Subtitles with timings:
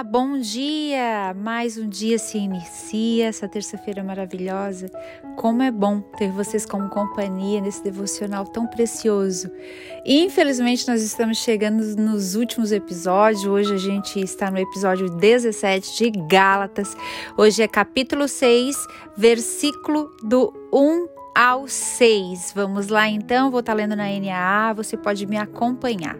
[0.00, 1.34] bom dia!
[1.36, 4.88] Mais um dia se inicia, essa terça-feira maravilhosa.
[5.36, 9.50] Como é bom ter vocês como companhia nesse devocional tão precioso.
[10.06, 13.44] Infelizmente, nós estamos chegando nos últimos episódios.
[13.44, 16.96] Hoje a gente está no episódio 17 de Gálatas.
[17.36, 18.76] Hoje é capítulo 6,
[19.16, 22.52] versículo do 1 ao 6.
[22.54, 26.16] Vamos lá então, vou estar lendo na NAA, você pode me acompanhar.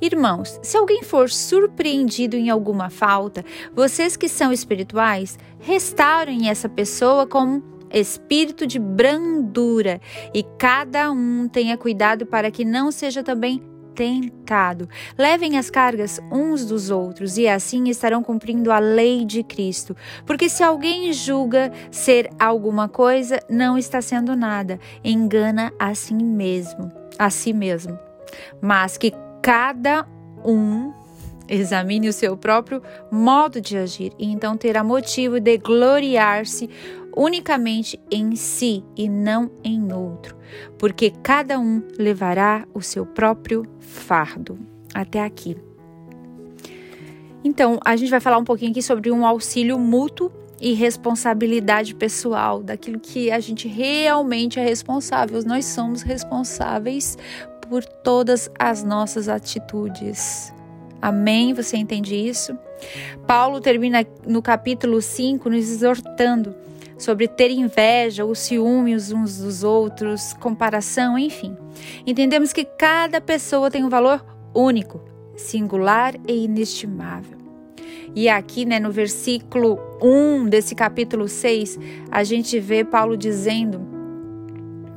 [0.00, 3.44] Irmãos, se alguém for surpreendido em alguma falta,
[3.74, 10.00] vocês que são espirituais, restaurem essa pessoa com espírito de brandura
[10.34, 13.62] e cada um tenha cuidado para que não seja também
[13.96, 14.88] tentado.
[15.16, 19.96] Levem as cargas uns dos outros e assim estarão cumprindo a lei de Cristo.
[20.26, 26.92] Porque se alguém julga ser alguma coisa, não está sendo nada, engana a si mesmo,
[27.18, 27.98] a si mesmo.
[28.60, 30.06] Mas que cada
[30.44, 30.92] um
[31.48, 36.68] examine o seu próprio modo de agir e então terá motivo de gloriar-se
[37.16, 40.36] unicamente em si e não em outro,
[40.78, 44.58] porque cada um levará o seu próprio fardo.
[44.94, 45.56] Até aqui.
[47.42, 52.62] Então, a gente vai falar um pouquinho aqui sobre um auxílio mútuo e responsabilidade pessoal,
[52.62, 55.42] daquilo que a gente realmente é responsável.
[55.44, 57.16] Nós somos responsáveis
[57.68, 60.52] por todas as nossas atitudes.
[61.00, 61.52] Amém?
[61.52, 62.58] Você entende isso?
[63.26, 66.54] Paulo termina no capítulo 5 nos exortando
[66.98, 71.56] sobre ter inveja, o ciúme uns dos outros, comparação, enfim.
[72.06, 75.00] Entendemos que cada pessoa tem um valor único,
[75.36, 77.36] singular e inestimável.
[78.14, 81.78] E aqui, né, no versículo 1 desse capítulo 6,
[82.10, 83.80] a gente vê Paulo dizendo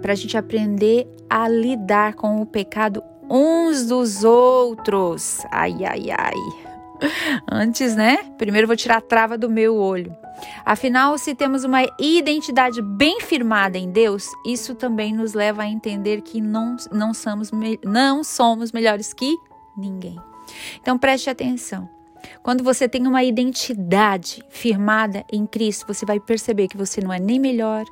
[0.00, 5.38] para a gente aprender a lidar com o pecado uns dos outros.
[5.50, 6.69] Ai, ai, ai.
[7.50, 8.18] Antes, né?
[8.38, 10.14] Primeiro vou tirar a trava do meu olho.
[10.64, 16.22] Afinal, se temos uma identidade bem firmada em Deus, isso também nos leva a entender
[16.22, 17.50] que não, não, somos,
[17.84, 19.36] não somos melhores que
[19.76, 20.18] ninguém.
[20.80, 21.88] Então preste atenção.
[22.42, 27.18] Quando você tem uma identidade firmada em Cristo, você vai perceber que você não é
[27.18, 27.84] nem melhor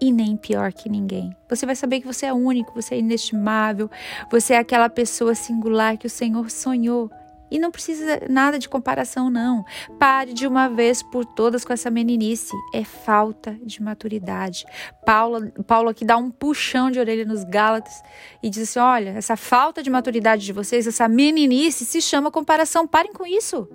[0.00, 1.34] e nem pior que ninguém.
[1.48, 3.90] Você vai saber que você é único, você é inestimável,
[4.30, 7.10] você é aquela pessoa singular que o Senhor sonhou
[7.52, 9.62] e não precisa nada de comparação, não.
[9.98, 12.50] Pare de uma vez por todas com essa meninice.
[12.72, 14.64] É falta de maturidade.
[15.04, 18.02] Paulo, Paulo aqui dá um puxão de orelha nos Gálatas
[18.42, 22.86] e diz assim: olha, essa falta de maturidade de vocês, essa meninice, se chama comparação.
[22.86, 23.68] Parem com isso.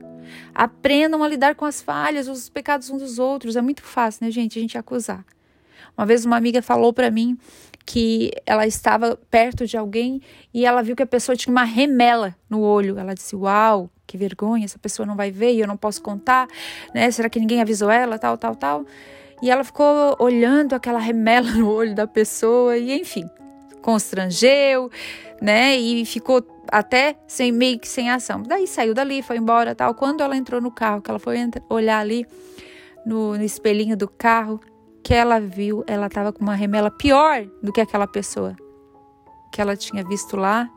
[0.56, 3.56] Aprendam a lidar com as falhas, os pecados uns dos outros.
[3.56, 4.58] É muito fácil, né, gente?
[4.58, 5.24] A gente acusar.
[5.96, 7.38] Uma vez uma amiga falou para mim
[7.88, 10.22] que ela estava perto de alguém
[10.53, 13.00] e ela viu que a pessoa tinha uma remela no olho.
[13.00, 16.50] Ela disse: Uau, que vergonha, essa pessoa não vai ver e eu não posso contar,
[16.94, 17.09] né?
[17.09, 18.20] Será que ninguém avisou ela?
[18.20, 18.86] Tal, tal, tal.
[19.42, 23.24] E ela ficou olhando aquela remela no olho da pessoa e, enfim,
[23.81, 24.92] constrangeu,
[25.42, 25.78] né?
[25.78, 28.44] E ficou até sem meio que sem ação.
[28.44, 29.94] Daí saiu dali, foi embora, tal.
[29.94, 31.38] Quando ela entrou no carro, que ela foi
[31.70, 32.26] olhar ali
[33.06, 34.59] no, no espelhinho do carro,
[35.07, 38.57] que ela viu, ela estava com uma remela pior do que aquela pessoa
[39.53, 40.69] que ela tinha visto lá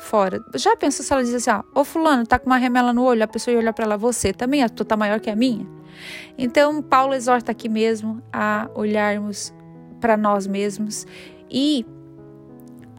[0.00, 0.38] fora.
[0.54, 3.24] Já pensou se ela diz assim, ó, ô fulano, tá com uma remela no olho,
[3.24, 5.66] a pessoa ia olhar para ela, você também, a tua tá maior que a minha?
[6.36, 9.54] Então, Paulo exorta aqui mesmo a olharmos
[9.98, 11.06] para nós mesmos
[11.50, 11.86] e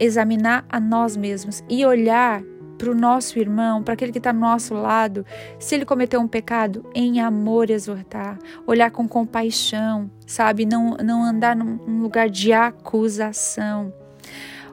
[0.00, 2.42] examinar a nós mesmos e olhar
[2.80, 5.26] para o nosso irmão, para aquele que está ao nosso lado,
[5.58, 10.64] se ele cometeu um pecado, em amor exortar, olhar com compaixão, sabe?
[10.64, 13.92] Não, não andar num, num lugar de acusação.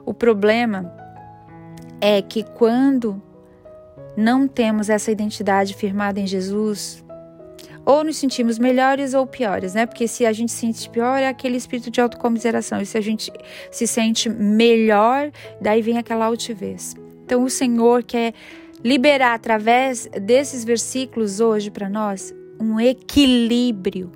[0.06, 0.90] O problema
[2.00, 3.22] é que quando
[4.16, 7.04] não temos essa identidade firmada em Jesus,
[7.84, 9.84] ou nos sentimos melhores ou piores, né?
[9.84, 12.80] Porque se a gente se sente pior, é aquele espírito de autocomiseração.
[12.80, 13.30] E se a gente
[13.70, 15.30] se sente melhor,
[15.60, 16.94] daí vem aquela altivez.
[17.28, 18.32] Então, o Senhor quer
[18.82, 24.10] liberar através desses versículos hoje para nós um equilíbrio.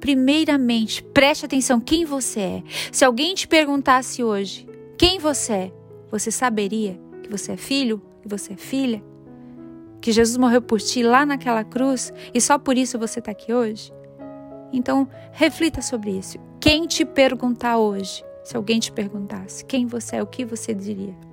[0.00, 2.62] Primeiramente, preste atenção quem você é.
[2.90, 4.66] Se alguém te perguntasse hoje
[4.96, 5.72] quem você é,
[6.10, 9.04] você saberia que você é filho, que você é filha,
[10.00, 13.52] que Jesus morreu por ti lá naquela cruz e só por isso você está aqui
[13.52, 13.92] hoje?
[14.72, 16.38] Então, reflita sobre isso.
[16.58, 21.28] Quem te perguntar hoje, se alguém te perguntasse quem você é, o que você diria?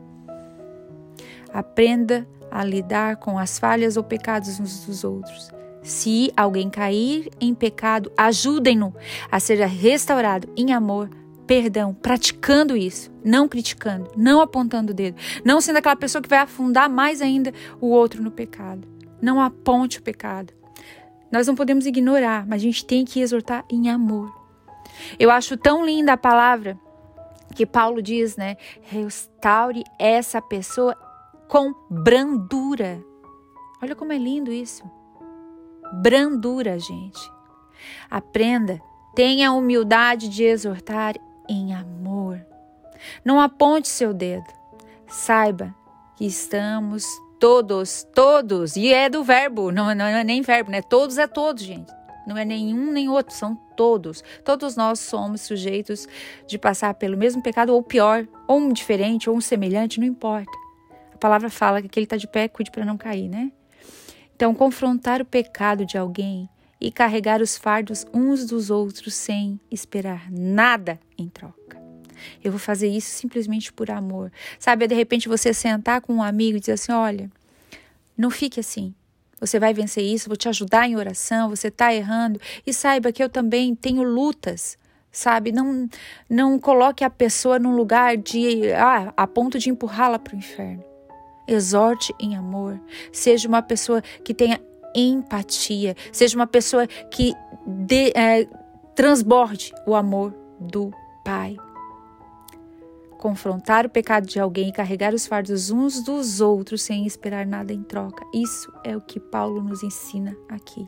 [1.58, 5.50] Aprenda a lidar com as falhas ou pecados uns dos outros,
[5.82, 8.94] Se alguém cair em pecado, ajudem-no
[9.32, 11.10] a ser restaurado em amor,
[11.48, 16.40] perdão, praticando isso, não criticando, não apontando o dedo, não sendo aquela pessoa que vai
[16.40, 17.52] afundar mais ainda
[17.82, 18.88] o outro no pecado.
[19.20, 20.54] Não aponte o pecado.
[21.32, 24.32] Nós não podemos ignorar, mas a gente tem que exortar em amor.
[25.18, 26.78] Eu acho tão linda a palavra
[27.56, 28.58] que Paulo diz, né?
[28.84, 31.07] Restaure essa pessoa
[31.48, 33.04] com brandura.
[33.82, 34.84] Olha como é lindo isso.
[36.02, 37.32] Brandura, gente.
[38.10, 38.82] Aprenda,
[39.16, 41.16] tenha a humildade de exortar
[41.48, 42.46] em amor.
[43.24, 44.48] Não aponte seu dedo.
[45.08, 45.74] Saiba
[46.16, 47.06] que estamos
[47.40, 50.82] todos, todos, e é do verbo, não, não é nem verbo, né?
[50.82, 51.92] Todos é todos, gente.
[52.26, 54.22] Não é nenhum nem outro, são todos.
[54.44, 56.08] Todos nós somos sujeitos
[56.46, 60.52] de passar pelo mesmo pecado, ou pior, ou um diferente, ou um semelhante, não importa.
[61.18, 63.52] A palavra fala que aquele está de pé, cuide para não cair, né?
[64.36, 66.48] Então, confrontar o pecado de alguém
[66.80, 71.82] e carregar os fardos uns dos outros sem esperar nada em troca.
[72.44, 74.32] Eu vou fazer isso simplesmente por amor.
[74.60, 77.32] Sabe, de repente você sentar com um amigo e dizer assim: olha,
[78.16, 78.94] não fique assim.
[79.40, 82.40] Você vai vencer isso, vou te ajudar em oração, você está errando.
[82.64, 84.78] E saiba que eu também tenho lutas,
[85.12, 85.52] sabe?
[85.52, 85.90] Não,
[86.30, 90.87] não coloque a pessoa num lugar de ah, a ponto de empurrá-la para o inferno.
[91.48, 92.80] Exorte em amor.
[93.12, 94.60] Seja uma pessoa que tenha
[94.96, 95.96] empatia.
[96.12, 97.34] Seja uma pessoa que
[97.66, 98.48] de, é,
[98.96, 100.92] transborde o amor do
[101.24, 101.56] Pai.
[103.18, 107.74] Confrontar o pecado de alguém e carregar os fardos uns dos outros sem esperar nada
[107.74, 108.24] em troca.
[108.34, 110.88] Isso é o que Paulo nos ensina aqui.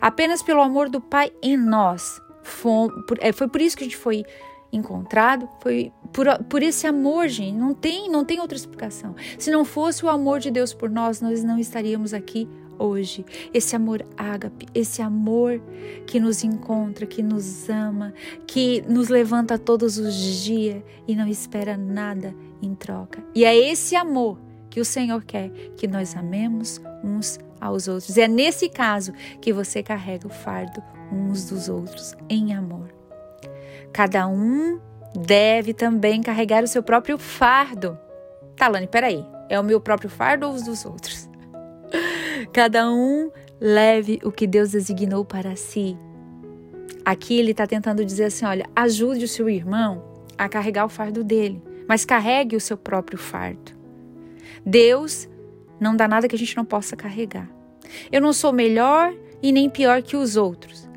[0.00, 2.20] Apenas pelo amor do Pai em nós.
[3.20, 4.24] É, foi por isso que a gente foi
[4.72, 7.56] encontrado, foi por, por esse amor, gente.
[7.56, 9.14] Não tem, não tem outra explicação.
[9.38, 12.48] Se não fosse o amor de Deus por nós, nós não estaríamos aqui
[12.78, 13.24] hoje.
[13.52, 15.60] Esse amor ágape, esse amor
[16.06, 18.14] que nos encontra, que nos ama,
[18.46, 23.22] que nos levanta todos os dias e não espera nada em troca.
[23.34, 24.38] E é esse amor
[24.70, 28.16] que o Senhor quer que nós amemos uns aos outros.
[28.16, 30.82] É nesse caso que você carrega o fardo
[31.12, 33.01] uns dos outros em amor.
[33.92, 34.80] Cada um
[35.14, 37.98] deve também carregar o seu próprio fardo.
[38.56, 41.28] Talane, peraí, é o meu próprio fardo ou os dos outros?
[42.52, 43.30] Cada um
[43.60, 45.96] leve o que Deus designou para si.
[47.04, 50.02] Aqui ele está tentando dizer assim: olha, ajude o seu irmão
[50.38, 53.72] a carregar o fardo dele, mas carregue o seu próprio fardo.
[54.64, 55.28] Deus
[55.78, 57.48] não dá nada que a gente não possa carregar.
[58.10, 59.12] Eu não sou melhor
[59.42, 60.88] e nem pior que os outros,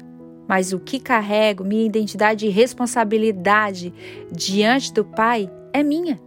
[0.48, 3.94] mas o que carrego, minha identidade e responsabilidade
[4.32, 6.20] diante do Pai é minha.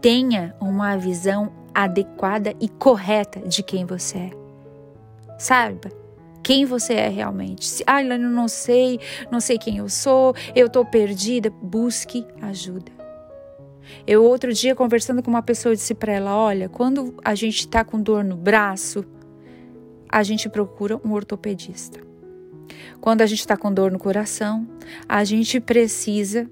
[0.00, 4.30] Tenha uma visão adequada e correta de quem você é.
[5.38, 5.90] Saiba
[6.48, 7.66] quem você é realmente.
[7.66, 8.98] Se, ah, eu não sei,
[9.30, 12.90] não sei quem eu sou, eu estou perdida, busque ajuda.
[14.06, 17.84] Eu outro dia conversando com uma pessoa disse para ela, olha, quando a gente está
[17.84, 19.04] com dor no braço,
[20.08, 22.07] a gente procura um ortopedista.
[23.00, 24.66] Quando a gente está com dor no coração,
[25.08, 26.48] a gente precisa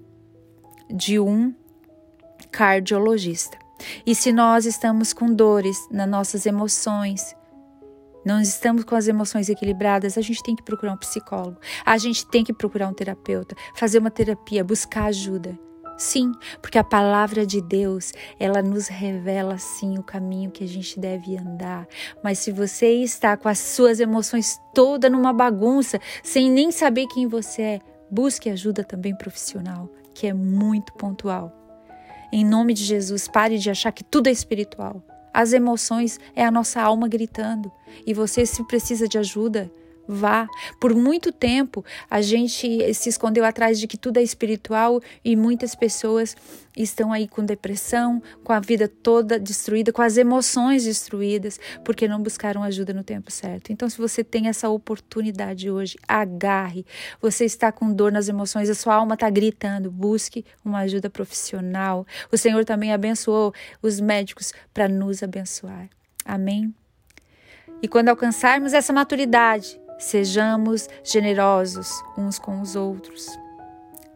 [0.89, 1.55] de um
[2.51, 3.59] cardiologista.
[4.05, 7.35] E se nós estamos com dores nas nossas emoções,
[8.25, 12.27] não estamos com as emoções equilibradas, a gente tem que procurar um psicólogo, a gente
[12.27, 15.59] tem que procurar um terapeuta, fazer uma terapia, buscar ajuda.
[15.97, 21.01] Sim, porque a palavra de Deus, ela nos revela sim o caminho que a gente
[21.01, 21.87] deve andar.
[22.23, 27.27] Mas se você está com as suas emoções toda numa bagunça, sem nem saber quem
[27.27, 31.53] você é, busque ajuda também profissional, que é muito pontual.
[32.31, 35.03] Em nome de Jesus, pare de achar que tudo é espiritual.
[35.33, 37.71] As emoções é a nossa alma gritando.
[38.07, 39.71] E você, se precisa de ajuda,
[40.09, 40.47] Vá.
[40.81, 45.75] Por muito tempo a gente se escondeu atrás de que tudo é espiritual e muitas
[45.75, 46.37] pessoas
[46.77, 52.23] estão aí com depressão, com a vida toda destruída, com as emoções destruídas, porque não
[52.23, 53.73] buscaram ajuda no tempo certo.
[53.73, 56.85] Então, se você tem essa oportunidade hoje, agarre.
[57.21, 62.07] Você está com dor nas emoções, a sua alma está gritando, busque uma ajuda profissional.
[62.31, 65.89] O Senhor também abençoou os médicos para nos abençoar.
[66.25, 66.75] Amém?
[67.81, 73.27] E quando alcançarmos essa maturidade, Sejamos generosos uns com os outros.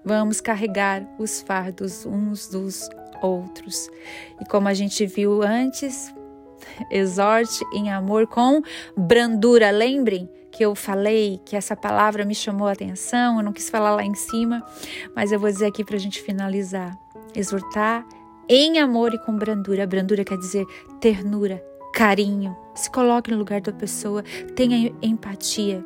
[0.04, 2.88] Vamos carregar os fardos uns dos
[3.22, 3.88] outros.
[4.40, 6.14] E como a gente viu antes,
[6.90, 8.62] exorte em amor com
[8.96, 9.70] brandura.
[9.70, 13.94] Lembrem que eu falei que essa palavra me chamou a atenção, eu não quis falar
[13.94, 14.64] lá em cima,
[15.14, 16.98] mas eu vou dizer aqui para a gente finalizar.
[17.34, 18.04] Exortar
[18.48, 19.86] em amor e com brandura.
[19.86, 20.66] Brandura quer dizer
[21.00, 24.22] ternura, carinho, se coloque no lugar da pessoa,
[24.54, 25.84] tenha empatia.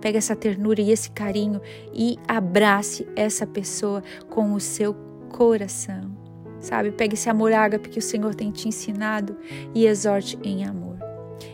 [0.00, 1.60] Pegue essa ternura e esse carinho
[1.92, 4.94] e abrace essa pessoa com o seu
[5.30, 6.14] coração.
[6.60, 6.92] Sabe?
[6.92, 9.36] Pegue esse amor ágape que o Senhor tem te ensinado
[9.74, 10.96] e exorte em amor.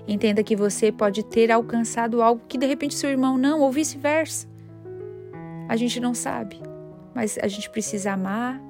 [0.07, 4.47] Entenda que você pode ter alcançado algo que de repente seu irmão não, ou vice-versa.
[5.69, 6.61] A gente não sabe,
[7.15, 8.61] mas a gente precisa amar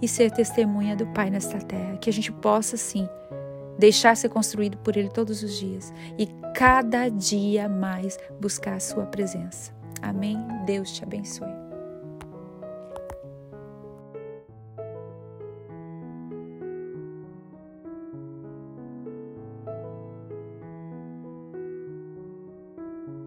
[0.00, 1.98] e ser testemunha do Pai nesta terra.
[1.98, 3.08] Que a gente possa, sim,
[3.78, 9.06] deixar ser construído por Ele todos os dias e cada dia mais buscar a Sua
[9.06, 9.72] presença.
[10.02, 10.38] Amém?
[10.66, 11.57] Deus te abençoe.